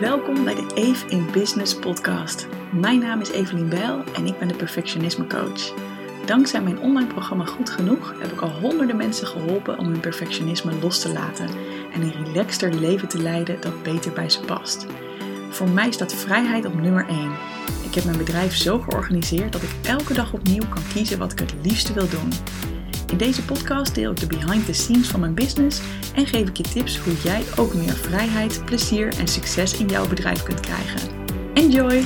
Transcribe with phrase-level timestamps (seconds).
[0.00, 2.46] Welkom bij de Eve in Business podcast.
[2.72, 5.74] Mijn naam is Evelien Bijl en ik ben de perfectionisme coach.
[6.26, 10.72] Dankzij mijn online programma Goed Genoeg heb ik al honderden mensen geholpen om hun perfectionisme
[10.80, 11.48] los te laten
[11.92, 14.86] en een relaxter leven te leiden dat beter bij ze past.
[15.50, 17.30] Voor mij staat vrijheid op nummer 1.
[17.82, 21.38] Ik heb mijn bedrijf zo georganiseerd dat ik elke dag opnieuw kan kiezen wat ik
[21.38, 22.28] het liefste wil doen.
[23.10, 25.80] In deze podcast deel ik de behind the scenes van mijn business
[26.14, 30.08] en geef ik je tips hoe jij ook meer vrijheid, plezier en succes in jouw
[30.08, 31.00] bedrijf kunt krijgen.
[31.54, 32.04] Enjoy!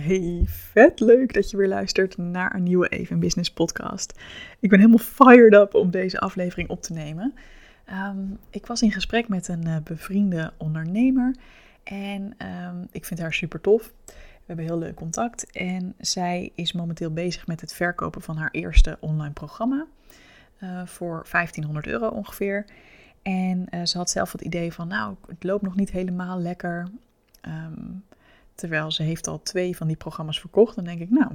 [0.00, 4.20] Hey, vet leuk dat je weer luistert naar een nieuwe Even Business podcast.
[4.60, 7.34] Ik ben helemaal fired up om deze aflevering op te nemen.
[7.84, 8.18] Ehm,
[8.50, 11.34] ik was in gesprek met een uh, bevriende ondernemer
[11.82, 13.92] en um, ik vind haar super tof.
[14.06, 18.50] We hebben heel leuk contact en zij is momenteel bezig met het verkopen van haar
[18.50, 19.86] eerste online programma
[20.62, 22.64] uh, voor 1500 euro ongeveer.
[23.22, 26.88] En uh, ze had zelf het idee van, nou, het loopt nog niet helemaal lekker.
[27.48, 28.04] Um,
[28.60, 30.74] Terwijl ze heeft al twee van die programma's verkocht.
[30.74, 31.30] Dan denk ik, nou,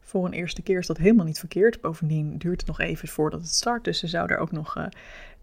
[0.00, 1.80] voor een eerste keer is dat helemaal niet verkeerd.
[1.80, 3.84] Bovendien duurt het nog even voordat het start.
[3.84, 4.84] Dus ze zou er ook nog, uh,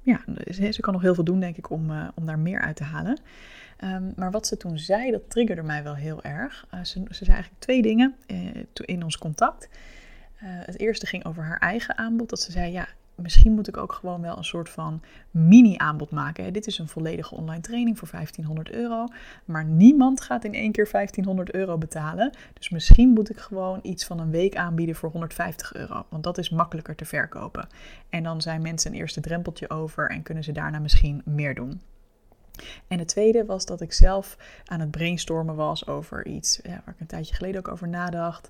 [0.02, 2.76] ja, ze, kan nog heel veel doen, denk ik, om, uh, om daar meer uit
[2.76, 3.20] te halen.
[3.84, 6.68] Um, maar wat ze toen zei, dat triggerde mij wel heel erg.
[6.74, 8.16] Uh, ze, ze zei eigenlijk twee dingen
[8.74, 9.70] in ons contact.
[10.40, 12.30] het eerste ging over haar eigen aanbod.
[12.30, 12.88] Dat ze zei, ja,
[13.22, 15.02] misschien moet ik ook gewoon wel een soort van
[15.32, 16.54] mini-aanbod maken.
[16.54, 19.06] Dit is een volledige online training voor 1500 euro.
[19.46, 22.36] Maar niemand gaat in één keer 1500 euro betalen.
[22.54, 26.06] Dus misschien moet ik gewoon iets van een week aanbieden voor 150 euro.
[26.10, 27.68] Want dat is makkelijker te verkopen.
[28.10, 31.82] En dan zijn mensen een eerste drempeltje over en kunnen ze daarna misschien meer doen.
[32.88, 36.94] En het tweede was dat ik zelf aan het brainstormen was over iets ja, waar
[36.94, 38.50] ik een tijdje geleden ook over nadacht.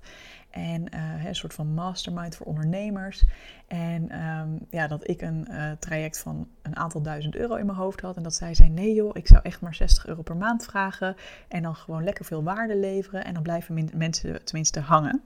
[0.50, 3.23] En uh, een soort van mastermind voor ondernemers.
[3.67, 7.78] En um, ja, dat ik een uh, traject van een aantal duizend euro in mijn
[7.78, 8.16] hoofd had.
[8.16, 11.16] En dat zij zei: nee joh, ik zou echt maar 60 euro per maand vragen.
[11.47, 13.25] En dan gewoon lekker veel waarde leveren.
[13.25, 15.22] En dan blijven mensen tenminste hangen.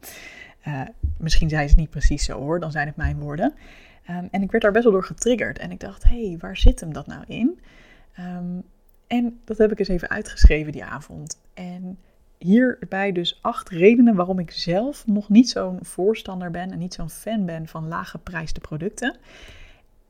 [0.67, 0.81] Uh,
[1.17, 3.53] misschien zei ze niet precies zo hoor, dan zijn het mijn woorden.
[4.09, 5.57] Um, en ik werd daar best wel door getriggerd.
[5.57, 7.59] En ik dacht: hé, hey, waar zit hem dat nou in?
[8.19, 8.63] Um,
[9.07, 11.39] en dat heb ik eens even uitgeschreven die avond.
[11.53, 11.97] En
[12.37, 17.09] hierbij dus acht redenen waarom ik zelf nog niet zo'n voorstander ben en niet zo'n
[17.09, 19.17] fan ben van lage prijsde producten.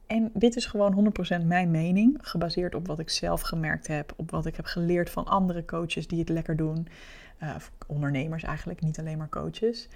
[0.08, 4.32] En dit is gewoon 100% mijn mening, gebaseerd op wat ik zelf gemerkt heb, op
[4.32, 6.88] wat ik heb geleerd van andere coaches die het lekker doen.
[7.44, 7.56] Uh,
[7.88, 9.88] ondernemers eigenlijk, niet alleen maar coaches.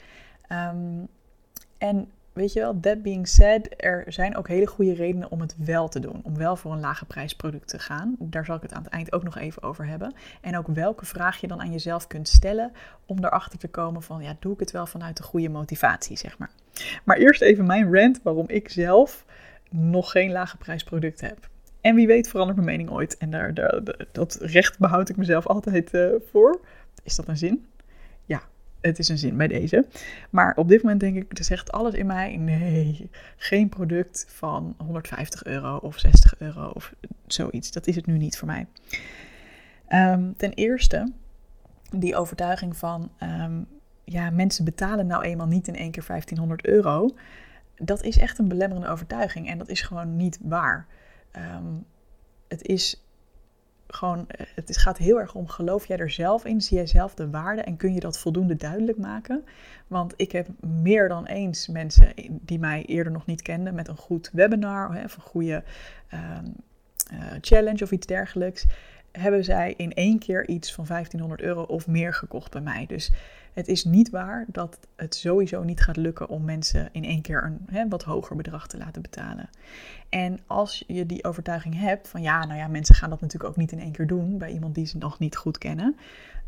[0.52, 1.08] Um,
[1.78, 5.56] en weet je wel, that being said, er zijn ook hele goede redenen om het
[5.58, 6.22] wel te doen.
[6.24, 8.16] Om wel voor een lage prijsproduct te gaan.
[8.20, 10.14] Daar zal ik het aan het eind ook nog even over hebben.
[10.42, 12.72] En ook welke vraag je dan aan jezelf kunt stellen
[13.06, 16.38] om erachter te komen van, ja, doe ik het wel vanuit de goede motivatie, zeg
[16.38, 16.50] maar.
[17.04, 19.26] Maar eerst even mijn rant waarom ik zelf
[19.70, 21.50] nog geen lage prijsproduct heb.
[21.82, 23.18] En wie weet verandert mijn mening ooit.
[23.18, 23.82] En daar, daar
[24.12, 26.60] dat recht behoud ik mezelf altijd uh, voor.
[27.04, 27.66] Is dat een zin?
[28.88, 29.86] Het is een zin bij deze.
[30.30, 34.76] Maar op dit moment denk ik, er zegt alles in mij, nee, geen product van
[34.78, 36.94] 150 euro of 60 euro of
[37.28, 37.72] zoiets.
[37.72, 38.68] Dat is het nu niet voor mij.
[39.90, 41.12] Um, ten eerste,
[41.92, 43.68] die overtuiging van, um,
[44.04, 47.16] ja, mensen betalen nou eenmaal niet in één keer 1500 euro.
[47.76, 50.88] Dat is echt een belemmerende overtuiging en dat is gewoon niet waar.
[51.56, 51.86] Um,
[52.48, 53.05] het is
[53.96, 56.62] gewoon, eh, het gaat heel erg om, geloof jij er zelf in?
[56.62, 59.44] Zie jij zelf de waarde en kun je dat voldoende duidelijk maken?
[59.88, 63.98] Want ik heb meer dan eens mensen die mij eerder nog niet kenden met een
[63.98, 65.64] goed webinar of een goede
[66.14, 66.56] um,
[67.14, 68.66] uh, challenge of iets dergelijks,
[69.20, 72.86] hebben zij in één keer iets van 1500 euro of meer gekocht bij mij.
[72.86, 73.12] Dus
[73.54, 77.44] het is niet waar dat het sowieso niet gaat lukken om mensen in één keer
[77.44, 79.50] een hè, wat hoger bedrag te laten betalen.
[80.10, 83.58] En als je die overtuiging hebt van ja, nou ja, mensen gaan dat natuurlijk ook
[83.58, 85.96] niet in één keer doen bij iemand die ze nog niet goed kennen.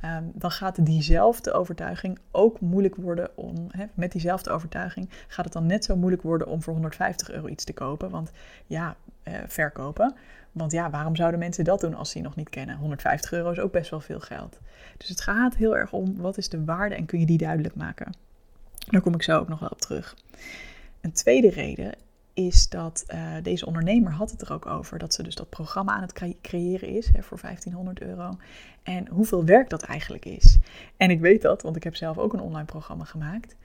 [0.06, 5.66] Um, dan gaat diezelfde overtuiging ook moeilijk worden om, met diezelfde overtuiging gaat het dan
[5.66, 8.10] net zo moeilijk worden om voor 150 euro iets te kopen.
[8.10, 8.32] Want
[8.66, 10.16] ja, eh, verkopen.
[10.52, 12.78] Want ja, waarom zouden mensen dat doen als ze je nog niet kennen?
[12.78, 14.60] 150 euro is ook best wel veel geld.
[14.98, 17.76] Dus het gaat heel erg om wat is de waarde en kun je die duidelijk
[17.76, 18.14] maken.
[18.78, 20.16] Daar kom ik zo ook nog wel op terug.
[21.02, 21.94] Een tweede reden
[22.38, 25.94] is dat uh, deze ondernemer had het er ook over dat ze dus dat programma
[25.94, 28.38] aan het creëren is hè, voor 1500 euro.
[28.84, 30.58] En hoeveel werk dat eigenlijk is.
[30.98, 33.56] En ik weet dat, want ik heb zelf ook een online programma gemaakt.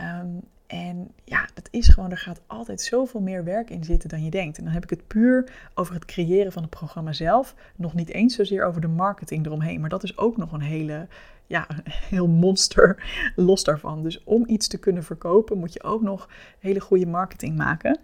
[0.00, 4.24] Um, En ja, dat is gewoon, er gaat altijd zoveel meer werk in zitten dan
[4.24, 4.58] je denkt.
[4.58, 7.54] En dan heb ik het puur over het creëren van het programma zelf.
[7.76, 9.80] Nog niet eens zozeer over de marketing eromheen.
[9.80, 11.06] Maar dat is ook nog een hele,
[11.46, 11.66] ja,
[12.14, 13.02] heel monster
[13.36, 14.02] los daarvan.
[14.02, 17.98] Dus om iets te kunnen verkopen moet je ook nog hele goede marketing maken.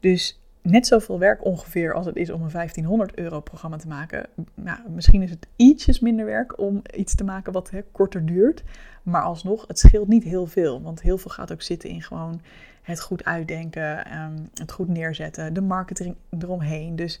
[0.00, 4.26] Dus net zoveel werk ongeveer als het is om een 1500 euro programma te maken.
[4.54, 8.62] Nou, misschien is het ietsjes minder werk om iets te maken wat hè, korter duurt.
[9.02, 10.82] Maar alsnog, het scheelt niet heel veel.
[10.82, 12.40] Want heel veel gaat ook zitten in gewoon
[12.82, 16.96] het goed uitdenken, ehm, het goed neerzetten, de marketing eromheen.
[16.96, 17.20] Dus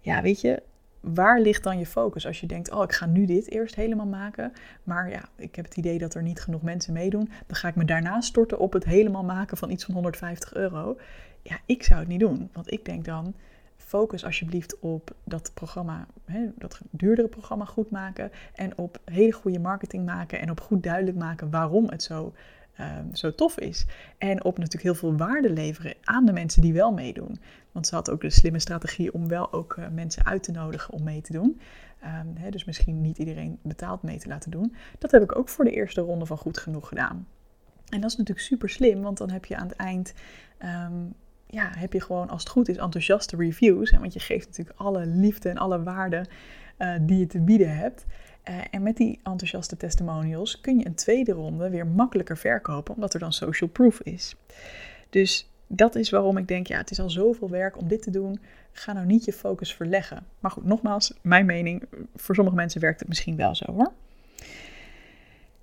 [0.00, 0.62] ja, weet je,
[1.00, 2.26] waar ligt dan je focus?
[2.26, 4.52] Als je denkt, oh, ik ga nu dit eerst helemaal maken.
[4.82, 7.30] Maar ja, ik heb het idee dat er niet genoeg mensen meedoen.
[7.46, 10.96] Dan ga ik me daarna storten op het helemaal maken van iets van 150 euro.
[11.42, 12.50] Ja, ik zou het niet doen.
[12.52, 13.34] Want ik denk dan,
[13.76, 18.30] focus alsjeblieft op dat programma, hè, dat duurdere programma goed maken.
[18.54, 20.40] En op hele goede marketing maken.
[20.40, 22.32] En op goed duidelijk maken waarom het zo,
[22.76, 23.86] ehm, zo tof is.
[24.18, 27.40] En op natuurlijk heel veel waarde leveren aan de mensen die wel meedoen.
[27.72, 30.94] Want ze had ook de slimme strategie om wel ook uh, mensen uit te nodigen
[30.94, 31.60] om mee te doen.
[32.34, 34.74] Hè, dus misschien niet iedereen betaald mee te laten doen.
[34.98, 37.26] Dat heb ik ook voor de eerste ronde van Goed Genoeg gedaan.
[37.88, 40.14] En dat is natuurlijk super slim, want dan heb je aan het eind
[40.62, 41.14] um,
[41.46, 43.90] ja, heb je gewoon als het goed is enthousiaste reviews.
[43.90, 46.26] Hè, want je geeft natuurlijk alle liefde en alle waarde
[46.78, 48.06] uh, die je te bieden hebt.
[48.48, 53.14] Uh, en met die enthousiaste testimonials kun je een tweede ronde weer makkelijker verkopen, omdat
[53.14, 54.36] er dan social proof is.
[55.10, 58.10] Dus dat is waarom ik denk, ja, het is al zoveel werk om dit te
[58.10, 58.40] doen.
[58.72, 60.26] Ga nou niet je focus verleggen.
[60.40, 61.82] Maar goed, nogmaals, mijn mening,
[62.16, 63.92] voor sommige mensen werkt het misschien wel zo hoor.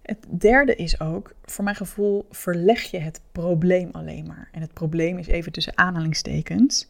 [0.02, 4.50] Het derde is ook, voor mijn gevoel, verleg je het probleem alleen maar.
[4.52, 6.88] En het probleem is even tussen aanhalingstekens.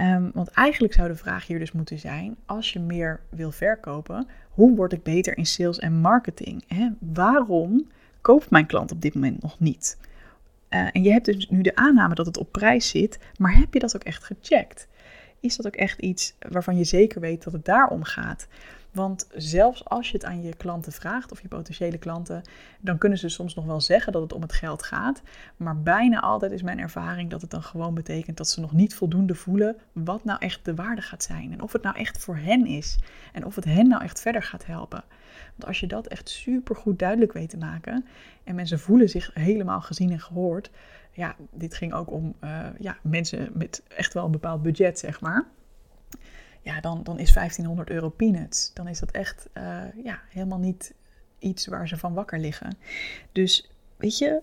[0.00, 4.26] Um, want eigenlijk zou de vraag hier dus moeten zijn: als je meer wil verkopen,
[4.50, 6.64] hoe word ik beter in sales en marketing?
[6.66, 6.88] Hè?
[6.98, 9.98] Waarom koopt mijn klant op dit moment nog niet?
[10.70, 13.74] Uh, en je hebt dus nu de aanname dat het op prijs zit, maar heb
[13.74, 14.88] je dat ook echt gecheckt?
[15.40, 18.46] Is dat ook echt iets waarvan je zeker weet dat het daarom gaat?
[18.94, 22.42] Want zelfs als je het aan je klanten vraagt, of je potentiële klanten,
[22.80, 25.22] dan kunnen ze soms nog wel zeggen dat het om het geld gaat.
[25.56, 28.94] Maar bijna altijd is mijn ervaring dat het dan gewoon betekent dat ze nog niet
[28.94, 31.52] voldoende voelen wat nou echt de waarde gaat zijn.
[31.52, 32.98] En of het nou echt voor hen is.
[33.32, 35.04] En of het hen nou echt verder gaat helpen.
[35.50, 38.04] Want als je dat echt super goed duidelijk weet te maken
[38.44, 40.70] en mensen voelen zich helemaal gezien en gehoord.
[41.12, 45.20] Ja, dit ging ook om uh, ja, mensen met echt wel een bepaald budget, zeg
[45.20, 45.46] maar
[46.64, 48.70] ja, dan, dan is 1500 euro peanuts.
[48.74, 50.94] Dan is dat echt uh, ja, helemaal niet
[51.38, 52.76] iets waar ze van wakker liggen.
[53.32, 54.42] Dus weet je,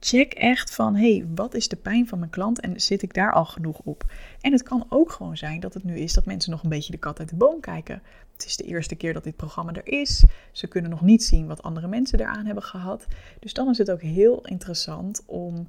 [0.00, 3.14] check echt van, hé, hey, wat is de pijn van mijn klant en zit ik
[3.14, 4.12] daar al genoeg op?
[4.40, 6.92] En het kan ook gewoon zijn dat het nu is dat mensen nog een beetje
[6.92, 8.02] de kat uit de boom kijken.
[8.32, 10.24] Het is de eerste keer dat dit programma er is.
[10.52, 13.06] Ze kunnen nog niet zien wat andere mensen eraan hebben gehad.
[13.40, 15.68] Dus dan is het ook heel interessant om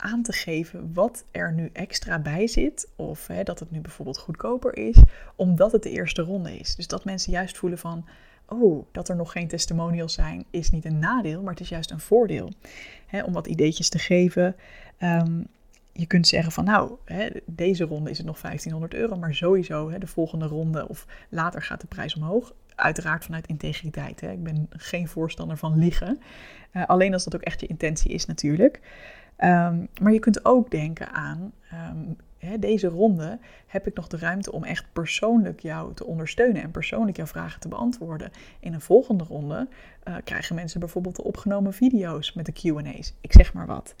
[0.00, 2.88] aan te geven wat er nu extra bij zit.
[2.96, 5.02] Of hè, dat het nu bijvoorbeeld goedkoper is,
[5.36, 6.76] omdat het de eerste ronde is.
[6.76, 8.04] Dus dat mensen juist voelen van,
[8.48, 11.90] oh, dat er nog geen testimonials zijn, is niet een nadeel, maar het is juist
[11.90, 12.52] een voordeel.
[13.24, 14.56] Om wat ideetjes te geven.
[15.02, 15.46] Um,
[15.92, 16.96] je kunt zeggen van nou,
[17.46, 21.80] deze ronde is het nog 1500 euro, maar sowieso de volgende ronde of later gaat
[21.80, 22.54] de prijs omhoog.
[22.74, 24.22] Uiteraard vanuit integriteit.
[24.22, 26.20] Ik ben geen voorstander van liegen.
[26.72, 28.80] Uh, alleen als dat ook echt je intentie is natuurlijk.
[29.44, 34.18] Um, maar je kunt ook denken aan um, hè, deze ronde heb ik nog de
[34.18, 38.30] ruimte om echt persoonlijk jou te ondersteunen en persoonlijk jouw vragen te beantwoorden.
[38.60, 39.68] In een volgende ronde
[40.08, 43.14] uh, krijgen mensen bijvoorbeeld de opgenomen video's met de QA's.
[43.20, 43.94] Ik zeg maar wat.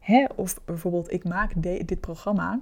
[0.00, 2.60] Hè, of bijvoorbeeld, ik maak dit programma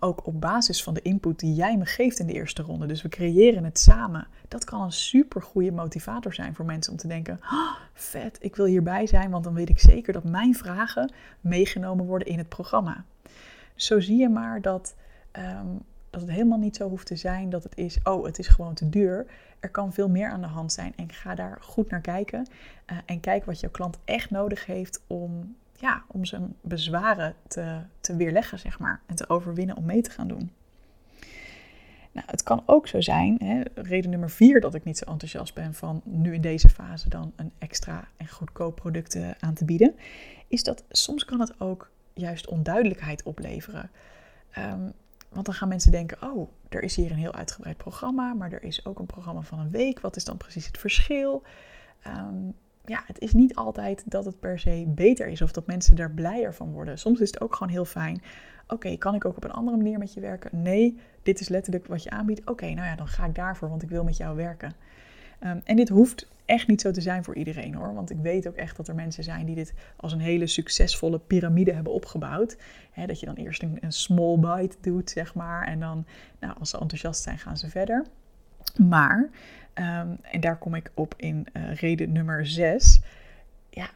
[0.00, 2.86] ook op basis van de input die jij me geeft in de eerste ronde.
[2.86, 4.26] Dus we creëren het samen.
[4.48, 8.56] Dat kan een super goede motivator zijn voor mensen om te denken: oh, vet, ik
[8.56, 12.48] wil hierbij zijn, want dan weet ik zeker dat mijn vragen meegenomen worden in het
[12.48, 13.04] programma.
[13.74, 14.94] Zo zie je maar dat,
[15.32, 18.46] um, dat het helemaal niet zo hoeft te zijn dat het is: oh, het is
[18.48, 19.26] gewoon te duur.
[19.60, 22.46] Er kan veel meer aan de hand zijn en ga daar goed naar kijken.
[22.86, 27.80] Uh, en kijk wat jouw klant echt nodig heeft om ja, om zijn bezwaren te,
[28.00, 29.00] te weerleggen, zeg maar.
[29.06, 30.50] En te overwinnen om mee te gaan doen.
[32.12, 35.54] Nou, het kan ook zo zijn, hè, reden nummer vier dat ik niet zo enthousiast
[35.54, 39.94] ben van nu in deze fase dan een extra en goedkoop product aan te bieden,
[40.48, 43.90] is dat soms kan het ook juist onduidelijkheid opleveren.
[44.58, 44.92] Um,
[45.28, 48.62] want dan gaan mensen denken, oh, er is hier een heel uitgebreid programma, maar er
[48.62, 50.00] is ook een programma van een week.
[50.00, 51.42] Wat is dan precies het verschil?
[52.06, 52.54] Um,
[52.88, 56.10] ja, het is niet altijd dat het per se beter is of dat mensen er
[56.10, 56.98] blijer van worden.
[56.98, 58.22] Soms is het ook gewoon heel fijn.
[58.66, 60.62] Oké, kan ik ook op een andere manier met je werken?
[60.62, 62.50] Nee, dit is letterlijk wat je aanbiedt.
[62.50, 64.72] Oké, nou ja, dan ga ik daarvoor, want ik wil met jou werken.
[65.38, 67.94] Ehm, en dit hoeft echt niet zo te zijn voor iedereen hoor.
[67.94, 71.18] Want ik weet ook echt dat er mensen zijn die dit als een hele succesvolle
[71.18, 72.56] piramide hebben opgebouwd.
[73.06, 75.66] dat je dan eerst een, een, small bite doet, zeg maar.
[75.66, 76.06] En dan,
[76.40, 78.06] nou, als ze enthousiast zijn, gaan ze verder.
[78.76, 79.28] Maar,
[79.74, 83.00] ehm, en daar kom ik op in uh, reden nummer 6.
[83.70, 83.90] Ja,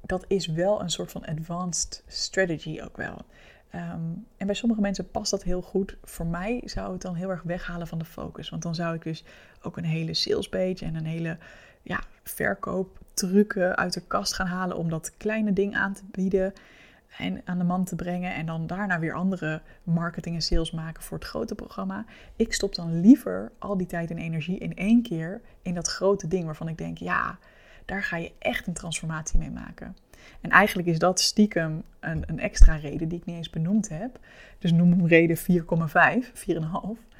[0.00, 3.24] dat is wel een soort van advanced strategy ook wel.
[3.70, 4.00] Ehm,
[4.36, 5.96] en bij sommige mensen past dat heel goed.
[6.02, 8.50] Voor mij zou het dan heel erg weghalen van de focus.
[8.50, 9.24] Want dan zou ik dus
[9.62, 11.38] ook een hele sales page en een hele
[11.82, 16.52] ja, verkooptrucken uit de kast gaan halen om dat kleine ding aan te bieden
[17.18, 18.34] en aan de man te brengen.
[18.34, 22.04] En dan daarna weer andere marketing en sales maken voor het grote programma.
[22.36, 26.28] Ik stop dan liever al die tijd en energie in één keer in dat grote
[26.28, 27.38] ding waarvan ik denk, ja,
[27.84, 29.96] daar ga je echt een transformatie mee maken.
[30.40, 34.18] En eigenlijk is dat stiekem een, een extra reden die ik niet eens benoemd heb.
[34.58, 35.42] Dus noem hem reden 4,5,
[36.48, 37.12] 4,5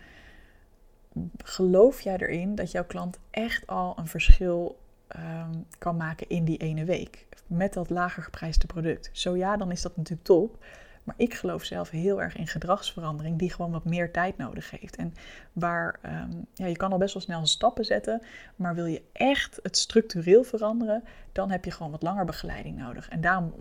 [1.45, 6.59] geloof jij erin dat jouw klant echt al een verschil ehm, kan maken in die
[6.59, 9.11] ene week met dat lager geprijsde product?
[9.13, 10.65] Zo ja, dan is dat natuurlijk top.
[11.05, 14.97] Maar ik geloof zelf heel erg in gedragsverandering die gewoon wat meer tijd nodig heeft.
[14.97, 15.15] En
[15.53, 18.23] waar ehm, ja, je kan al best wel snel stappen zetten,
[18.57, 23.09] maar wil je echt het structureel veranderen, dan heb je gewoon wat langer begeleiding nodig.
[23.09, 23.55] En daarom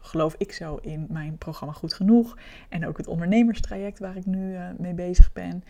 [0.00, 2.38] geloof ik zo in mijn programma Goed Genoeg
[2.68, 5.64] en ook het ondernemerstraject waar ik nu uh, mee bezig ben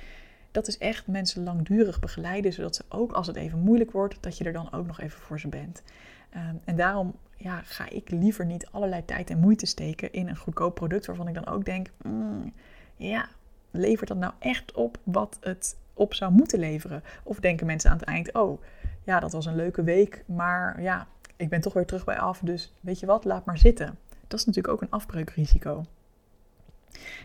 [0.57, 4.39] dat is echt mensen langdurig begeleiden, zodat ze ook als het even moeilijk wordt, dat
[4.39, 5.83] je er dan ook nog even voor ze bent.
[6.31, 10.37] Ehm, en daarom ja, ga ik liever niet allerlei tijd en moeite steken in een
[10.37, 12.53] goedkoop product waarvan ik dan ook denk, mm,
[12.97, 13.29] ja,
[13.71, 17.03] levert dat nou echt op wat het op zou moeten leveren?
[17.23, 18.63] Of denken mensen aan het eind, oh,
[19.05, 22.39] ja, dat was een leuke week, maar ja, ik ben toch weer terug bij af,
[22.39, 23.99] dus weet je wat, laat maar zitten.
[24.27, 25.85] Dat is natuurlijk ook een afbreukrisico.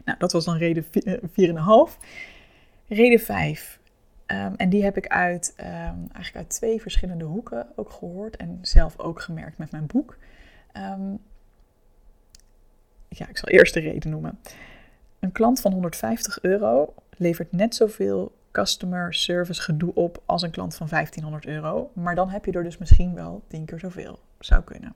[0.06, 1.98] Nou, dat was dan reden 4,5.
[2.92, 3.80] Reden 5.
[4.26, 8.60] Ehm, en die heb ik uit, um, eigenlijk uit twee verschillende hoeken ook gehoord en
[8.62, 10.18] zelf ook gemerkt met mijn boek.
[10.78, 11.20] Um,
[13.08, 14.40] ja, ik zal eerst de reden noemen.
[15.20, 20.76] Een klant van 150 euro levert net zoveel customer service gedoe op als een klant
[20.76, 21.92] van 1500 euro.
[21.94, 24.20] Maar dan heb je er dus misschien wel 10 keer zoveel.
[24.40, 24.96] Zou kunnen.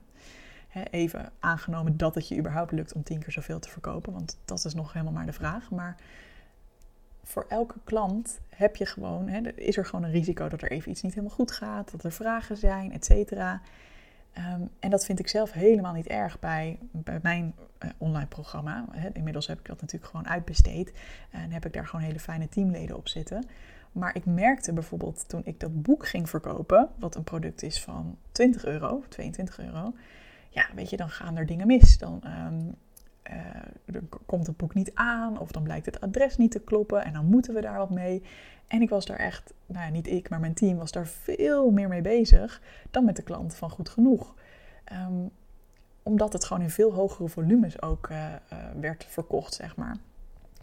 [0.90, 4.12] even aangenomen dat het je überhaupt lukt om 10 keer zoveel te verkopen.
[4.12, 5.70] Want dat is nog helemaal maar de vraag.
[5.70, 5.96] Maar
[7.26, 10.90] voor elke klant heb je gewoon, hè, is er gewoon een risico dat er even
[10.90, 13.60] iets niet helemaal goed gaat, dat er vragen zijn, et cetera.
[14.32, 17.54] Ehm, en dat vind ik zelf helemaal niet erg bij, bij mijn
[17.84, 18.84] uh, online programma.
[19.12, 20.92] inmiddels heb ik dat natuurlijk gewoon uitbesteed
[21.30, 23.44] en heb ik daar gewoon hele fijne teamleden op zitten.
[23.92, 28.18] Maar ik merkte bijvoorbeeld toen ik dat boek ging verkopen, wat een product is van
[28.32, 29.94] 20 euro, 22 euro.
[30.50, 31.98] Ja, weet je, dan gaan er dingen mis.
[31.98, 32.62] Dan ehm,
[33.30, 37.04] uh, er komt het boek niet aan of dan blijkt het adres niet te kloppen
[37.04, 38.22] en dan moeten we daar wat mee.
[38.66, 41.70] En ik was daar echt, nou ja, niet ik, maar mijn team was daar veel
[41.70, 44.34] meer mee bezig dan met de klant van Goed Genoeg.
[44.84, 45.26] Ehm,
[46.02, 48.34] omdat het gewoon in veel hogere volumes ook uh,
[48.80, 49.96] werd verkocht, zeg maar.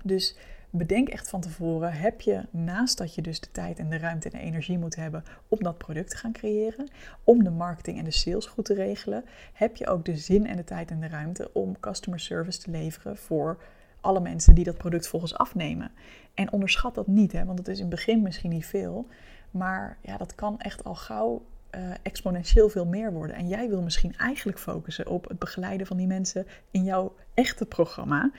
[0.04, 0.38] Dus
[0.76, 4.30] bedenk echt van tevoren, heb je naast dat je dus de tijd en de ruimte
[4.30, 6.90] en de energie moet hebben om dat product te gaan creëren,
[7.24, 10.56] om de marketing en de sales goed te regelen, heb je ook de zin en
[10.56, 13.58] de tijd en de ruimte om customer service te leveren voor
[14.02, 15.92] alle mensen die dat product volgens afnemen.
[16.34, 19.08] En onderschat dat niet, hè, want het is in het begin misschien niet veel,
[19.52, 23.36] maar ja, dat kan echt al gauw uh, exponentieel veel meer worden.
[23.36, 27.66] En jij wil misschien eigenlijk focussen op het begeleiden van die mensen in jouw echte
[27.66, 28.32] programma.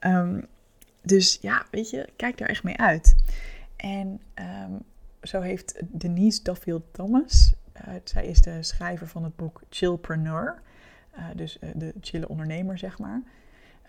[0.00, 0.46] Um,
[1.08, 3.16] dus ja, weet je, kijk daar echt mee uit.
[3.76, 4.72] En ehm,
[5.22, 10.62] zo heeft Denise Duffield Thomas, uh, zij is de schrijver van het boek Chillpreneur,
[11.16, 13.22] uh, dus uh, de chille ondernemer, zeg maar.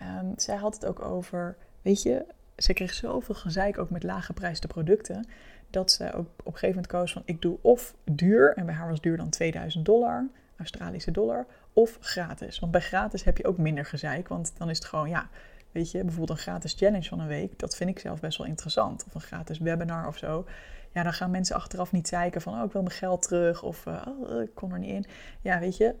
[0.02, 2.24] Um, zij had het ook over, weet je,
[2.56, 5.26] ze kreeg zoveel gezeik ook met lage prijsde producten,
[5.70, 8.74] dat ze ook op een gegeven moment koos van, ik doe of duur, en bij
[8.74, 12.58] haar was duur dan 2000 dollar, Australische dollar, of gratis.
[12.58, 15.28] Want bij gratis heb je ook minder gezeik, want dan is het gewoon, ja,
[15.72, 18.46] Weet je, bijvoorbeeld een gratis challenge van een week, dat vind ik zelf best wel
[18.46, 19.04] interessant.
[19.06, 20.46] Of een gratis webinar of zo.
[20.92, 23.62] Ja, dan gaan mensen achteraf niet zeiken van, oh, ik wil mijn geld terug.
[23.62, 25.04] Of, uh, oh, ik kon er niet in.
[25.40, 25.94] Ja, weet je,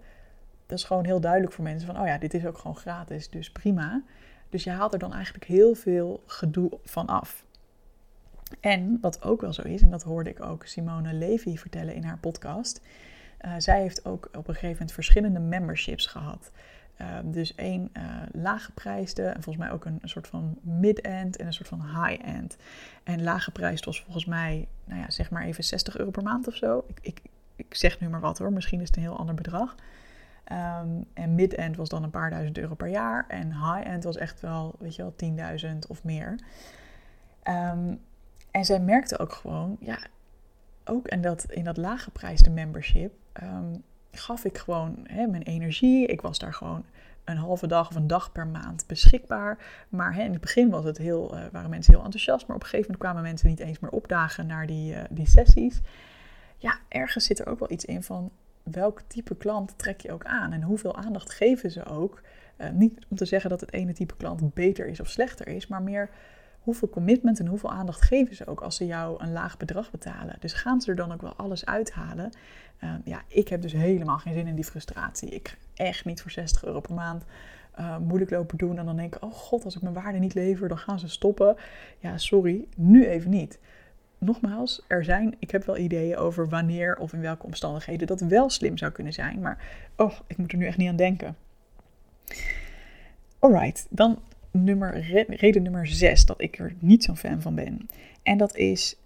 [0.66, 3.30] dat is gewoon heel duidelijk voor mensen van, oh ja, dit is ook gewoon gratis,
[3.30, 4.02] dus prima.
[4.48, 7.44] Dus je haalt er dan eigenlijk heel veel gedoe van af.
[8.60, 12.04] En wat ook wel zo is, en dat hoorde ik ook Simone Levy vertellen in
[12.04, 12.80] haar podcast.
[13.44, 16.50] Uh, zij heeft ook op een gegeven moment verschillende memberships gehad.
[17.00, 18.02] Ehm, dus één uh,
[18.32, 22.56] laaggeprijsde en volgens mij ook een, soort van mid-end en een soort van high-end.
[23.02, 26.54] En laaggeprijsd was volgens mij, nou ja, zeg maar even 60 euro per maand of
[26.54, 26.84] zo.
[26.86, 27.20] Ik, ik,
[27.56, 29.74] ik zeg nu maar wat hoor, misschien is het een heel ander bedrag.
[30.44, 33.24] Ehm, en mid-end was dan een paar duizend euro per jaar.
[33.28, 35.14] En high-end was echt wel, weet je wel,
[35.72, 36.38] 10.000 of meer.
[37.44, 38.00] Um,
[38.50, 39.98] en zij merkte ook gewoon, ja,
[40.84, 43.74] ook in dat, in dat laaggeprijsde membership ehm,
[44.12, 46.06] gaf ik gewoon hè, mijn energie.
[46.06, 46.84] Ik was daar gewoon
[47.24, 49.58] een halve dag of een dag per maand beschikbaar.
[49.88, 52.46] Maar hè, in het begin was het heel, uh, waren mensen heel enthousiast.
[52.46, 55.28] Maar op een gegeven moment kwamen mensen niet eens meer opdagen naar die, uh, die
[55.28, 55.80] sessies.
[56.56, 58.30] Ja, ergens zit er ook wel iets in van
[58.62, 62.22] welk type klant trek je ook aan en hoeveel aandacht geven ze ook.
[62.58, 65.66] Uh, niet om te zeggen dat het ene type klant beter is of slechter is,
[65.66, 66.10] maar meer
[66.60, 70.36] hoeveel commitment en hoeveel aandacht geven ze ook als ze jou een laag bedrag betalen.
[70.40, 72.32] Dus gaan ze er dan ook wel alles uithalen?
[72.84, 75.28] Uh, ja, ik heb dus helemaal geen zin in die frustratie.
[75.28, 77.24] Ik ga echt niet voor 60 euro per maand
[77.78, 80.34] uh, moeilijk lopen doen en dan denk ik, oh god, als ik mijn waarde niet
[80.34, 81.56] lever, dan gaan ze stoppen.
[81.98, 83.58] Ja, sorry, nu even niet
[84.20, 88.50] nogmaals, er zijn, ik heb wel ideeën over wanneer of in welke omstandigheden dat wel
[88.50, 89.40] slim zou kunnen zijn.
[89.40, 89.64] Maar
[89.96, 91.36] oh, ik moet er nu echt niet aan denken.
[93.38, 94.18] Alright, dan
[94.50, 97.88] nummer, reden nummer 6 dat ik er niet zo'n fan van ben.
[98.22, 98.96] En dat is,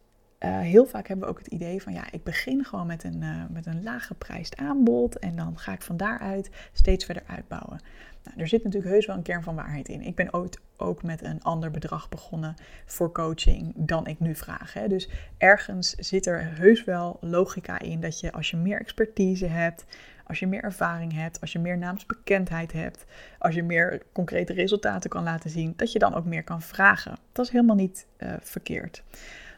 [0.40, 3.22] uh, heel vaak hebben we ook het idee van ja, ik begin gewoon met een,
[3.22, 7.80] uh, met een laag geprijsd aanbod en dan ga ik van daaruit steeds verder uitbouwen.
[8.24, 10.02] Nou, er zit natuurlijk heus wel een kern van waarheid in.
[10.02, 12.54] Ik ben ooit ook met een ander bedrag begonnen
[12.86, 14.72] voor coaching dan ik nu vraag.
[14.72, 14.88] Hè.
[14.88, 15.08] Dus
[15.38, 19.84] ergens zit er heus wel logica in dat je als je meer expertise hebt,
[20.26, 23.04] als je meer ervaring hebt, als je meer naamsbekendheid hebt,
[23.38, 27.16] als je meer concrete resultaten kan laten zien, dat je dan ook meer kan vragen.
[27.32, 29.02] Dat is helemaal niet uh, verkeerd.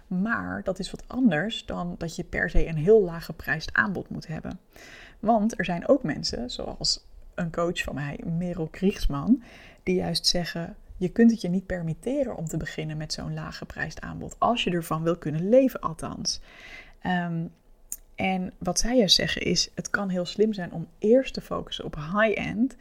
[0.06, 4.08] Maar dat is wat anders dan dat je per se een heel laag geprijsd aanbod
[4.08, 4.58] moet hebben.
[5.20, 7.04] Want er zijn ook mensen, zoals
[7.34, 9.42] een coach van mij, Merel Kriegsman,
[9.82, 13.58] die juist zeggen: je kunt het je niet permitteren om te beginnen met zo'n laag
[13.58, 16.40] geprijsd aanbod, als je ervan wil kunnen leven, althans.
[17.02, 17.50] Um,
[18.16, 21.84] en wat zij juist zeggen is: het kan heel slim zijn om eerst te focussen
[21.84, 22.76] op high-end,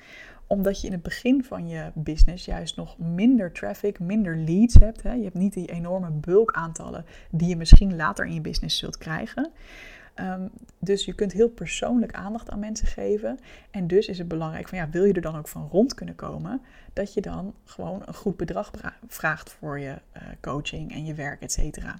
[0.47, 5.03] omdat je in het begin van je business juist nog minder traffic, minder leads hebt.
[5.03, 5.13] Hè?
[5.13, 9.51] Je hebt niet die enorme bulkaantallen die je misschien later in je business zult krijgen.
[10.19, 10.49] Um,
[10.79, 13.39] dus je kunt heel persoonlijk aandacht aan mensen geven.
[13.71, 16.15] En dus is het belangrijk van ja, wil je er dan ook van rond kunnen
[16.15, 16.61] komen,
[16.93, 18.71] dat je dan gewoon een goed bedrag
[19.07, 21.99] vraagt voor je uh, coaching en je werk, et cetera.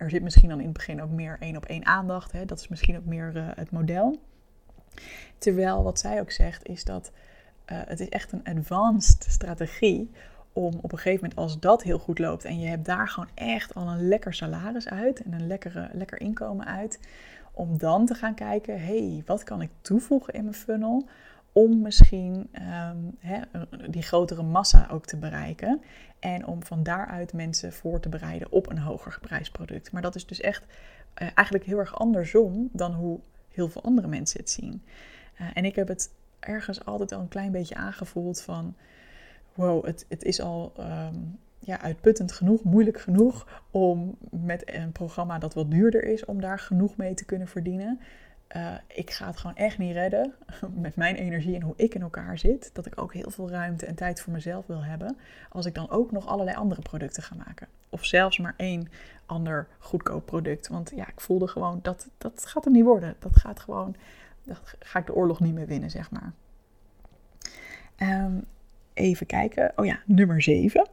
[0.00, 2.32] Er zit misschien dan in het begin ook meer één op één aandacht.
[2.32, 2.44] Hè?
[2.44, 4.18] Dat is misschien ook meer uh, het model.
[5.38, 7.12] Terwijl wat zij ook zegt is dat
[7.72, 10.10] uh, het is echt een advanced strategie
[10.52, 13.28] om op een gegeven moment, als dat heel goed loopt en je hebt daar gewoon
[13.34, 17.00] echt al een lekker salaris uit en een lekkere, lekker inkomen uit,
[17.52, 21.08] om dan te gaan kijken, hey, wat kan ik toevoegen in mijn funnel
[21.52, 22.50] om misschien
[22.90, 23.18] um,
[23.90, 25.82] die grotere massa ook te bereiken.
[26.20, 29.92] En om van daaruit mensen voor te bereiden op een hoger geprijsd product.
[29.92, 30.64] Maar dat is dus echt
[31.22, 34.82] uh, eigenlijk heel erg andersom dan hoe heel veel andere mensen het zien.
[35.40, 38.74] Uh, en ik heb het ergens altijd al een klein beetje aangevoeld van...
[39.54, 45.38] wow, het, het is al um, ja, uitputtend genoeg, moeilijk genoeg om met een programma
[45.38, 48.00] dat wat duurder is, om daar genoeg mee te kunnen verdienen.
[48.56, 50.34] Uh, ik ga het gewoon echt niet redden
[50.86, 52.70] met mijn energie en hoe ik in elkaar zit.
[52.72, 55.16] Dat ik ook heel veel ruimte en tijd voor mezelf wil hebben.
[55.48, 57.68] Als ik dan ook nog allerlei andere producten ga maken.
[57.88, 58.88] Of zelfs maar één
[59.26, 60.68] ander goedkoop product.
[60.68, 63.14] Want ja, ik voelde gewoon dat dat gaat er niet worden.
[63.18, 63.96] Dat gaat gewoon,
[64.44, 66.32] dat ga ik de oorlog niet meer winnen, zeg maar.
[67.98, 68.44] Um,
[68.94, 69.72] even kijken.
[69.76, 70.86] Oh ja, nummer 7.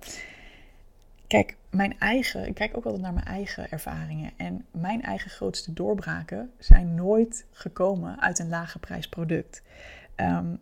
[1.27, 4.31] Kijk, mijn eigen, ik kijk ook altijd naar mijn eigen ervaringen.
[4.37, 9.63] En mijn eigen grootste doorbraken zijn nooit gekomen uit een lage prijs product.
[10.15, 10.59] Um,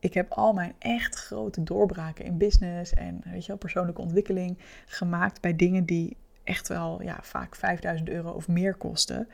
[0.00, 4.58] ik heb al mijn echt grote doorbraken in business en weet je wel, persoonlijke ontwikkeling
[4.86, 9.28] gemaakt bij dingen die echt wel ja, vaak 5000 euro of meer kosten.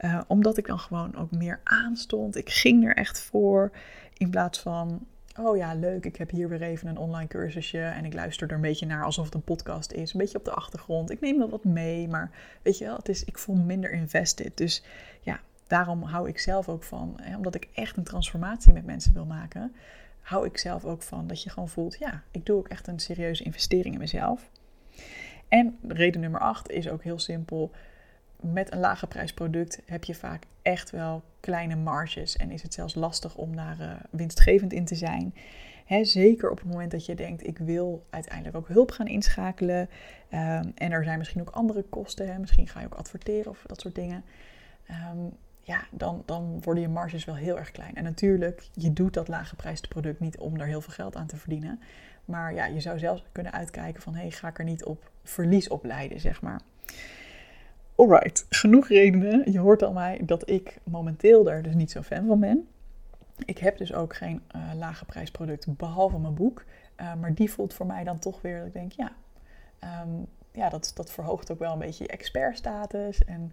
[0.00, 2.36] Uh, omdat ik dan gewoon ook meer aanstond.
[2.36, 3.70] Ik ging er echt voor.
[4.14, 5.06] In plaats van
[5.38, 8.54] oh ja, leuk, ik heb hier weer even een online cursusje en ik luister er
[8.54, 10.12] een beetje naar alsof het een podcast is.
[10.12, 11.10] Een beetje op de achtergrond.
[11.10, 12.30] Ik neem wel wat mee, maar
[12.62, 14.56] weet je wel, het is, ik voel minder invested.
[14.56, 14.82] Dus
[15.20, 19.12] ja, daarom hou ik zelf ook van, hè, omdat ik echt een transformatie met mensen
[19.12, 19.74] wil maken,
[20.20, 22.98] hou ik zelf ook van dat je gewoon voelt, ja, ik doe ook echt een
[22.98, 24.50] serieuze investering in mezelf.
[25.48, 27.70] En reden nummer 8 is ook heel simpel
[28.42, 32.94] met een lage prijsproduct heb je vaak echt wel kleine marges en is het zelfs
[32.94, 35.34] lastig om daar uh, winstgevend in te zijn.
[36.02, 39.80] zeker op het moment dat je denkt, ik wil uiteindelijk ook hulp gaan inschakelen.
[39.80, 42.40] Um, en er zijn misschien ook andere kosten.
[42.40, 44.24] Misschien ga je ook adverteren of dat soort dingen.
[44.90, 47.94] Um, ja, dan, dan worden je marges wel heel erg klein.
[47.94, 51.36] En natuurlijk, je doet dat laaggeprijsde product niet om er heel veel geld aan te
[51.36, 51.80] verdienen.
[52.24, 55.68] Maar ja, je zou zelfs kunnen uitkijken van, hey, ga ik er niet op verlies
[55.68, 56.60] op leiden, zeg maar.
[58.00, 59.52] Alright, genoeg redenen.
[59.52, 62.68] Je hoort al mij dat ik momenteel er dus niet zo fan van ben.
[63.44, 66.64] Ik heb dus ook geen uh, lage prijsproduct behalve mijn boek.
[67.00, 69.12] Uh, maar die voelt voor mij dan toch weer dat ik denk, ja,
[70.04, 73.24] um, ja dat, dat verhoogt ook wel een beetje je expertstatus.
[73.24, 73.52] En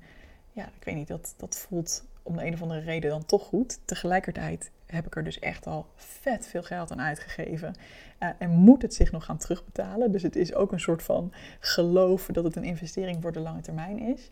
[0.51, 3.43] ja, ik weet niet, dat, dat voelt om de een of andere reden dan toch
[3.43, 3.79] goed.
[3.85, 7.75] Tegelijkertijd heb ik er dus echt al vet veel geld aan uitgegeven.
[8.19, 10.11] Uh, en moet het zich nog gaan terugbetalen.
[10.11, 13.61] Dus het is ook een soort van geloof dat het een investering voor de lange
[13.61, 14.31] termijn is.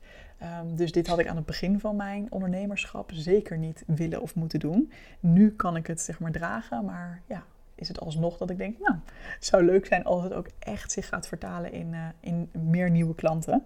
[0.61, 4.35] Um, dus dit had ik aan het begin van mijn ondernemerschap zeker niet willen of
[4.35, 4.91] moeten doen.
[5.19, 8.79] Nu kan ik het zeg maar dragen, maar ja, is het alsnog dat ik denk,
[8.79, 12.49] nou, het zou leuk zijn als het ook echt zich gaat vertalen in, uh, in
[12.51, 13.65] meer nieuwe klanten.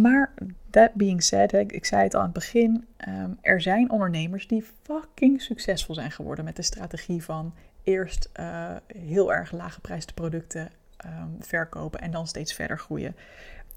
[0.00, 0.34] Maar
[0.70, 4.64] that being said, ik zei het al aan het begin, ehm, er zijn ondernemers die
[4.82, 10.70] fucking succesvol zijn geworden met de strategie van eerst uh, heel erg lage prijsde producten
[11.06, 13.16] um, verkopen en dan steeds verder groeien.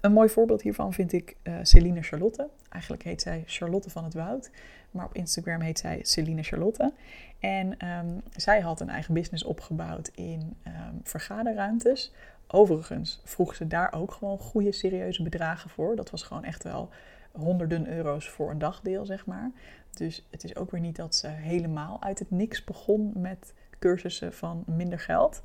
[0.00, 2.48] Een mooi voorbeeld hiervan vind ik uh, Celine Charlotte.
[2.68, 4.50] Eigenlijk heet zij Charlotte van het Woud,
[4.90, 6.92] maar op Instagram heet zij Celine Charlotte.
[7.38, 10.56] En um, zij had een eigen business opgebouwd in
[11.02, 12.12] vergaderruimtes
[12.52, 15.96] Overigens vroeg ze daar ook gewoon goede, serieuze bedragen voor.
[15.96, 16.88] Dat was gewoon echt wel
[17.32, 19.50] honderden euro's voor een dagdeel, zeg maar.
[19.90, 24.32] Dus het is ook weer niet dat ze helemaal uit het niks begon met cursussen
[24.32, 25.42] van minder geld.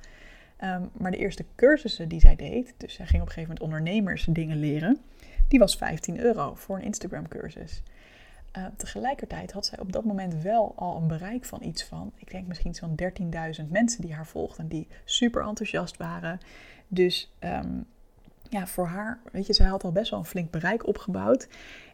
[0.58, 3.76] Ehm, maar de eerste cursussen die zij deed, dus zij ging op een gegeven moment
[3.76, 5.00] ondernemers dingen leren,
[5.48, 7.84] die was 15 euro voor een Instagram cursus.
[8.58, 12.32] Uh, tegelijkertijd had zij op dat moment wel al een bereik van iets van, ik
[12.32, 12.96] denk misschien zo'n
[13.62, 16.40] 13.000 mensen die haar volgden, die super enthousiast waren.
[16.88, 17.80] Dus ehm,
[18.50, 21.48] ja, voor haar, weet je, zij had al best wel een flink bereik opgebouwd.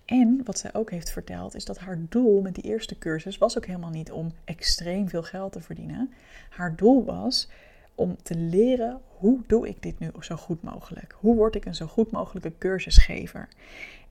[0.06, 3.58] En wat zij ook heeft verteld, is dat haar doel met die eerste cursus was
[3.58, 6.13] ook helemaal niet om extreem veel geld te verdienen.
[6.50, 7.50] Haar doel was
[7.95, 11.15] om te leren hoe doe ik dit nu zo goed mogelijk?
[11.19, 13.47] Hoe word ik een zo goed mogelijke cursusgever?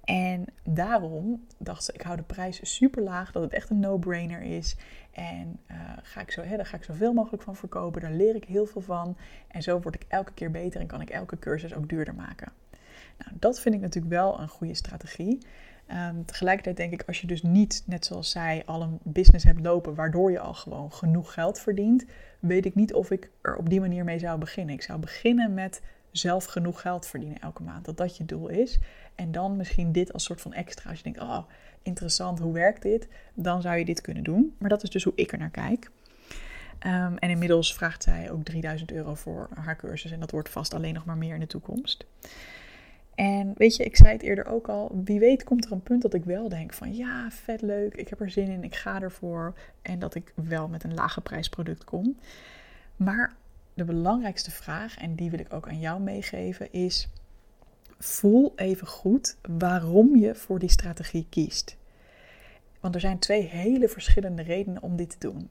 [0.05, 4.43] En daarom dacht ze, ik hou de prijs super laag, dat het echt een no-brainer
[4.43, 4.77] is.
[5.11, 8.35] En uh, ga ik zo, hè, daar ga ik zoveel mogelijk van verkopen, daar leer
[8.35, 9.17] ik heel veel van.
[9.49, 12.53] En zo word ik elke keer beter en kan ik elke cursus ook duurder maken.
[13.19, 15.39] Nou, dat vind ik natuurlijk wel een goede strategie.
[15.93, 19.61] Um, tegelijkertijd denk ik, als je dus niet, net zoals zij, al een business hebt
[19.61, 22.05] lopen waardoor je al gewoon genoeg geld verdient,
[22.39, 24.75] weet ik niet of ik er op die manier mee zou beginnen.
[24.75, 27.85] Ik zou beginnen met zelf genoeg geld verdienen elke maand.
[27.85, 28.79] Dat dat je doel is.
[29.15, 30.91] En dan misschien dit als soort van extra.
[30.91, 31.39] Als je denkt, oh,
[31.83, 33.09] interessant, hoe werkt dit?
[33.35, 34.55] Dan zou je dit kunnen doen.
[34.59, 35.91] Maar dat is dus hoe ik er naar kijk.
[36.87, 40.11] Um, en inmiddels vraagt zij ook 3000 euro voor haar cursus.
[40.11, 42.05] En dat wordt vast alleen nog maar meer in de toekomst.
[43.15, 46.03] En weet je, ik zei het eerder ook al, wie weet komt er een punt
[46.03, 49.01] dat ik wel denk van ja, vet leuk, ik heb er zin in, ik ga
[49.01, 49.55] ervoor.
[49.83, 52.19] En dat ik wel met een lage prijsproduct kom.
[52.97, 53.35] Maar
[53.75, 57.09] de belangrijkste vraag, en die wil ik ook aan jou meegeven, is:
[57.99, 61.77] voel even goed waarom je voor die strategie kiest.
[62.81, 65.49] Want er zijn twee hele verschillende redenen om dit te doen.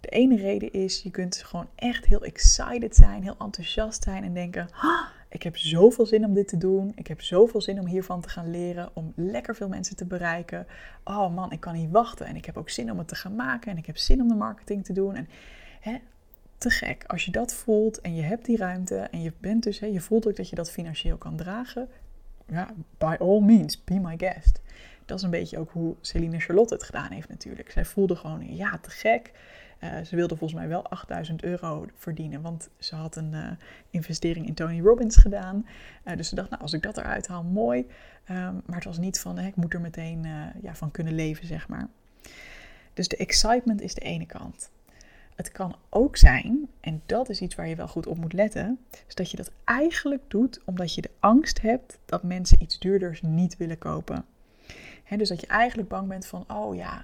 [0.00, 4.34] De ene reden is, je kunt gewoon echt heel excited zijn, heel enthousiast zijn en
[4.34, 6.92] denken: ah, ik heb zoveel zin om dit te doen.
[6.94, 10.66] Ik heb zoveel zin om hiervan te gaan leren, om lekker veel mensen te bereiken.
[11.04, 13.34] Oh man, ik kan niet wachten en ik heb ook zin om het te gaan
[13.34, 15.14] maken en ik heb zin om de marketing te doen.
[15.14, 15.28] En
[15.80, 15.96] hè,
[16.58, 17.04] te gek.
[17.06, 20.00] Als je dat voelt en je hebt die ruimte en je bent dus, hè, je
[20.00, 21.88] voelt ook dat je dat financieel kan dragen,
[22.46, 22.68] ja,
[22.98, 24.60] by all means, be my guest.
[25.04, 27.70] Dat is een beetje ook hoe Celine Charlotte het gedaan heeft natuurlijk.
[27.70, 29.32] Zij voelde gewoon, ja, te gek.
[29.80, 33.50] Uh, ze wilde volgens mij wel 8000 euro verdienen, want ze had een uh,
[33.90, 35.66] investering in Tony Robbins gedaan.
[36.04, 37.86] Uh, dus ze dacht, nou, als ik dat eruit haal, mooi.
[38.30, 40.26] Um, maar het was niet van, hè, ik moet er meteen
[40.62, 41.88] ja, van kunnen leven, zeg maar.
[42.94, 44.70] Dus de excitement is de ene kant.
[45.38, 48.78] Het kan ook zijn, en dat is iets waar je wel goed op moet letten,
[49.06, 53.22] is dat je dat eigenlijk doet omdat je de angst hebt dat mensen iets duurders
[53.22, 54.24] niet willen kopen.
[55.16, 57.02] dus dat je eigenlijk bang bent van, oh ja,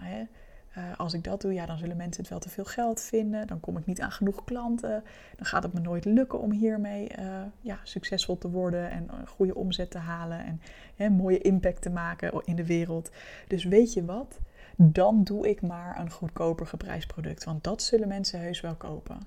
[0.79, 3.47] uh, als ik dat doe, ja, dan zullen mensen het wel te veel geld vinden.
[3.47, 5.05] Dan kom ik niet aan genoeg klanten.
[5.37, 9.27] Dan gaat het me nooit lukken om hiermee uh, ja, succesvol te worden en een
[9.27, 10.61] goede omzet te halen
[10.97, 13.11] en mooie impact te maken in de wereld.
[13.49, 14.39] Dus weet je wat?
[14.77, 17.45] Dan doe ik maar een goedkoper geprijsd product.
[17.45, 19.21] Want dat zullen mensen heus wel kopen.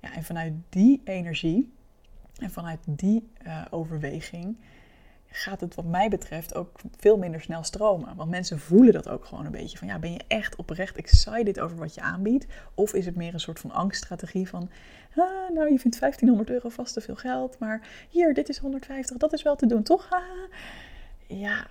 [0.00, 1.72] Ja, en vanuit die energie
[2.38, 4.56] en vanuit die uh, overweging
[5.32, 8.16] gaat het wat mij betreft ook veel minder snel stromen.
[8.16, 11.60] Want mensen voelen dat ook gewoon een beetje van ja, ben je echt oprecht excited
[11.60, 12.46] over wat je aanbiedt?
[12.74, 14.70] Of is het meer een soort van angststrategie van
[15.16, 19.16] ah, nou je vindt 1500 euro vast te veel geld, maar hier, dit is 150,
[19.16, 20.08] dat is wel te doen, toch?
[21.26, 21.66] ja,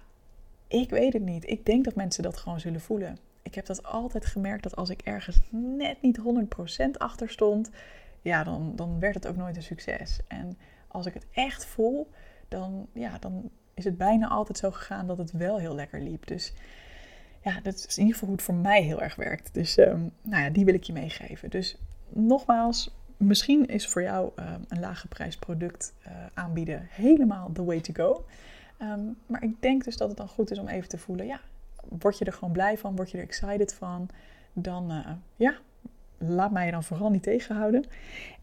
[0.71, 1.49] ik weet het niet.
[1.49, 3.17] Ik denk dat mensen dat gewoon zullen voelen.
[3.41, 7.69] Ik heb dat altijd gemerkt dat als ik ergens net niet 100% achter stond,
[8.21, 10.19] ja, dan, dan werd het ook nooit een succes.
[10.27, 10.57] En
[10.87, 12.09] als ik het echt voel,
[12.47, 16.27] dan, ja, dan is het bijna altijd zo gegaan dat het wel heel lekker liep.
[16.27, 16.53] Dus
[17.43, 19.53] ja, dat is in ieder geval hoe het voor mij heel erg werkt.
[19.53, 21.49] Dus um, nou ja, die wil ik je meegeven.
[21.49, 21.77] Dus
[22.09, 27.79] nogmaals, misschien is voor jou um, een lage prijs product uh, aanbieden helemaal the way
[27.79, 28.25] to go.
[28.81, 31.39] Ehm, maar ik denk dus dat het dan goed is om even te voelen, ja,
[31.99, 34.09] word je er gewoon blij van, word je er excited van,
[34.53, 35.55] dan uh, ja,
[36.17, 37.83] laat mij je dan vooral niet tegenhouden.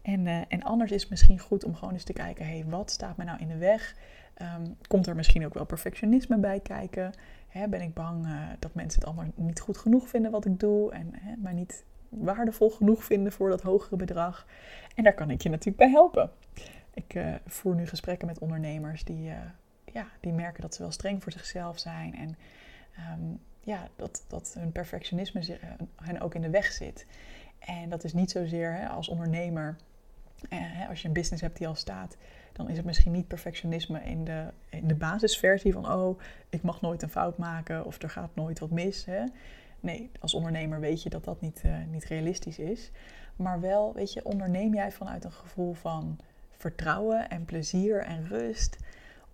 [0.01, 2.91] En, uh, en anders is het misschien goed om gewoon eens te kijken, hé, wat
[2.91, 3.95] staat mij nou in de weg?
[4.41, 7.13] Um, komt er misschien ook wel perfectionisme bij kijken?
[7.69, 10.91] Ben ik bang uh, dat mensen het allemaal niet goed genoeg vinden wat ik doe
[10.91, 14.45] en hè, mij niet waardevol genoeg vinden voor dat hogere bedrag?
[14.95, 16.31] En daar kan ik je natuurlijk bij helpen.
[16.93, 19.31] Ik voer nu gesprekken met ondernemers die,
[19.99, 22.37] ja, die merken dat ze wel streng voor zichzelf zijn en
[23.13, 25.59] um, ja, dat, dat hun perfectionisme
[25.95, 27.05] hen ook in de weg zit.
[27.59, 29.75] En dat is niet zozeer hè, als ondernemer,
[30.49, 32.17] eh, als je een business hebt die al staat,
[32.53, 36.81] dan is het misschien niet perfectionisme in de, in de basisversie van, oh, ik mag
[36.81, 39.05] nooit een fout maken of er gaat nooit wat mis.
[39.05, 39.23] Hè.
[39.79, 42.91] Nee, als ondernemer weet je dat dat niet, uh, niet realistisch is.
[43.35, 48.77] Maar wel, weet je, onderneem jij vanuit een gevoel van vertrouwen en plezier en rust?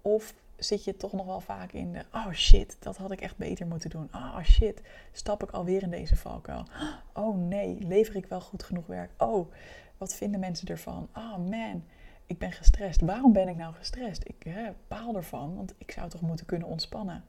[0.01, 3.37] Of zit je toch nog wel vaak in de, oh shit, dat had ik echt
[3.37, 4.09] beter moeten doen.
[4.13, 6.65] Oh shit, stap ik alweer in deze valkuil.
[7.13, 9.11] Oh nee, lever ik wel goed genoeg werk?
[9.17, 9.51] Oh,
[9.97, 11.09] wat vinden mensen ervan?
[11.13, 11.83] Oh man,
[12.25, 13.01] ik ben gestrest.
[13.01, 14.23] Waarom ben ik nou gestrest?
[14.27, 17.23] Ik hè, baal ervan, want ik zou toch moeten kunnen ontspannen.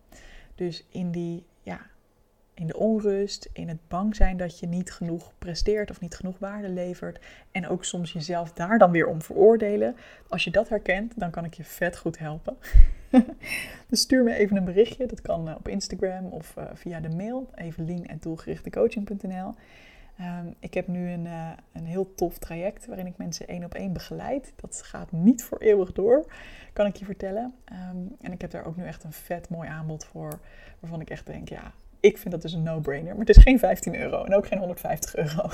[0.54, 1.80] Dus in die, ja,
[2.57, 6.38] in de onrust, in het bang zijn dat je niet genoeg presteert of niet genoeg
[6.38, 7.25] waarde levert.
[7.51, 9.97] En ook soms jezelf daar dan weer om veroordelen.
[10.29, 12.57] Als je dat herkent, dan kan ik je vet goed helpen.
[13.88, 15.07] dus stuur me even een berichtje.
[15.07, 17.51] Dat kan eh, op Instagram of uh, via de mail.
[17.55, 19.55] evelien.doelgerichtecoaching.nl
[20.21, 23.75] um, Ik heb nu een, uh, een heel tof traject waarin ik mensen één op
[23.75, 24.53] één begeleid.
[24.57, 26.27] Dat gaat niet voor eeuwig door,
[26.73, 27.55] kan ik je vertellen.
[27.73, 30.38] Um, en ik heb daar ook nu echt een vet mooi aanbod voor.
[30.81, 33.11] Waarvan ik echt denk, ja, ik vind dat dus een no-brainer.
[33.11, 35.50] Maar het is geen 15 euro en ook geen 150 euro.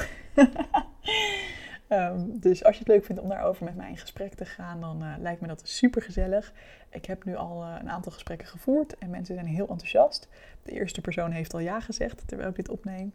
[1.88, 4.80] Um, dus als je het leuk vindt om daarover met mij in gesprek te gaan,
[4.80, 6.52] dan uh, lijkt me dat super gezellig.
[6.90, 10.28] Ik heb nu al uh, een aantal gesprekken gevoerd en mensen zijn heel enthousiast.
[10.62, 13.14] De eerste persoon heeft al ja gezegd terwijl ik dit opneem.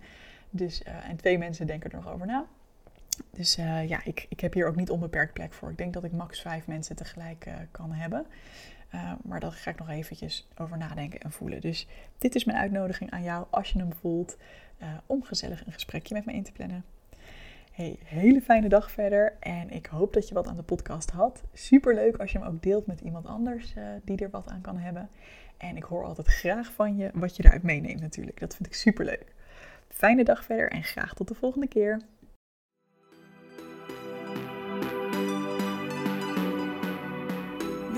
[0.49, 2.45] Dus, uh, en twee mensen denken er nog over na.
[3.31, 3.55] Dus
[3.87, 5.69] ja, ik, ik heb hier ook niet onbeperkt plek voor.
[5.71, 8.25] Ik denk dat ik max vijf mensen tegelijk kan hebben.
[9.23, 11.61] Maar daar ga ik nog eventjes over nadenken en voelen.
[11.61, 14.37] Dus dit is mijn uitnodiging aan jou als je hem voelt
[15.05, 16.85] om gezellig een gesprekje met me in te plannen.
[17.77, 21.43] Hey, hele fijne dag verder en ik hoop dat je wat aan de podcast had.
[21.53, 24.61] Super leuk als je hem ook deelt met iemand anders uh, die er wat aan
[24.61, 25.09] kan hebben.
[25.57, 28.39] En ik hoor altijd graag van je wat je daaruit meeneemt natuurlijk.
[28.39, 29.33] Dat vind ik super leuk.
[29.89, 32.01] Fijne dag verder en graag tot de volgende keer.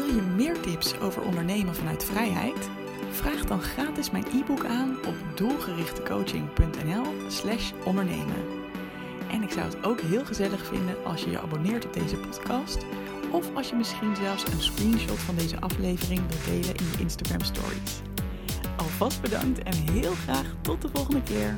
[0.09, 2.69] Wil je meer tips over ondernemen vanuit vrijheid?
[3.11, 8.35] Vraag dan gratis mijn e-book aan op doelgerichtecoaching.nl/slash ondernemen.
[9.31, 12.85] En ik zou het ook heel gezellig vinden als je je abonneert op deze podcast.
[13.31, 17.41] Of als je misschien zelfs een screenshot van deze aflevering wilt delen in je Instagram
[17.41, 18.01] stories.
[18.77, 21.53] Alvast bedankt en heel graag tot de volgende keer.